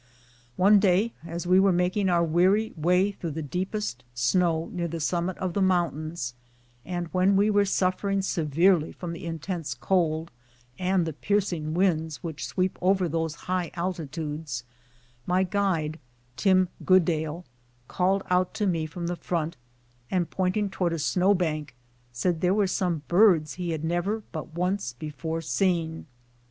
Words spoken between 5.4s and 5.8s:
the